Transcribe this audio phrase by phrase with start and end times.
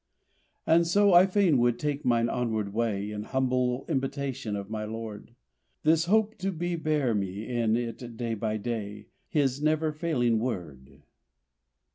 [0.65, 5.35] And so I fain would take mine onward way In humble imitation of my Lord.
[5.83, 11.03] This hope to be bear me in it day by day, His never failing word!